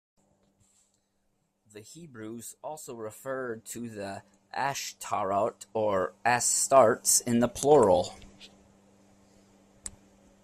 The 1.71 1.81
Hebrews 1.81 2.55
also 2.63 2.95
referred 2.95 3.63
to 3.65 3.87
the 3.87 4.23
"Ashtarot" 4.51 5.67
or 5.75 6.15
"Astartes" 6.25 7.21
in 7.27 7.37
the 7.39 7.47
plural. 7.47 8.15